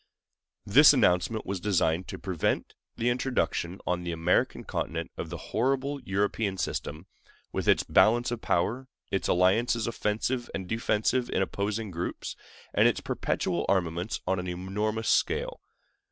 [0.65, 6.01] This announcement was designed to prevent the introduction on the American continent of the horrible
[6.01, 12.35] European system—with its balance of power, its alliances offensive and defensive in opposing groups,
[12.73, 15.61] and its perpetual armaments on an enormous scale.